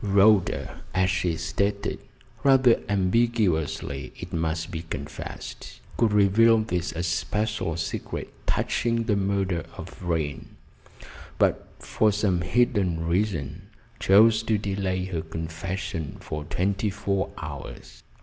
Rhoda, 0.03 0.81
as 0.95 1.11
she 1.11 1.37
stated 1.37 1.99
rather 2.43 2.81
ambiguously, 2.89 4.11
it 4.19 4.33
must 4.33 4.71
be 4.71 4.81
confessed 4.81 5.79
could 5.95 6.11
reveal 6.11 6.57
this 6.57 6.91
especial 6.93 7.77
secret 7.77 8.33
touching 8.47 9.03
the 9.03 9.15
murder 9.15 9.63
of 9.77 9.89
Vrain; 9.91 10.55
but, 11.37 11.67
for 11.77 12.11
some 12.11 12.41
hidden 12.41 13.05
reason, 13.05 13.67
chose 13.99 14.41
to 14.41 14.57
delay 14.57 15.03
her 15.05 15.21
confession 15.21 16.17
for 16.19 16.45
twenty 16.45 16.89
four 16.89 17.29
hours. 17.37 18.01